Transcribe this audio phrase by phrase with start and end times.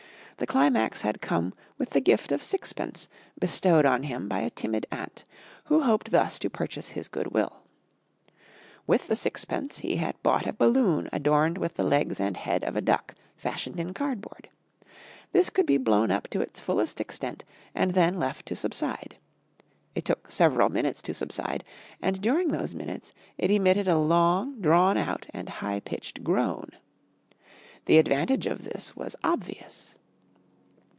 [0.37, 3.07] The climax had come with the gift of sixpence
[3.37, 5.23] bestowed on him by a timid aunt,
[5.65, 7.61] who hoped thus to purchase his goodwill.
[8.87, 12.75] With the sixpence he had bought a balloon adorned with the legs and head of
[12.75, 14.49] a duck fashioned in cardboard.
[15.31, 17.45] This could be blown up to its fullest extent
[17.75, 19.17] and then left to subside.
[19.93, 21.63] It took several minutes to subside,
[22.01, 26.69] and during those minutes it emitted a long drawn out and high pitched groan.
[27.85, 29.93] The advantage of this was obvious.